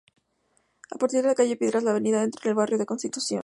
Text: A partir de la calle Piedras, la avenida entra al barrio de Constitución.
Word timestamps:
A 0.89 0.97
partir 0.97 1.21
de 1.21 1.27
la 1.27 1.35
calle 1.35 1.55
Piedras, 1.57 1.83
la 1.83 1.91
avenida 1.91 2.23
entra 2.23 2.49
al 2.49 2.55
barrio 2.55 2.79
de 2.79 2.87
Constitución. 2.87 3.39